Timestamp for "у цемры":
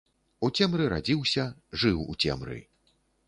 0.45-0.87, 2.13-2.57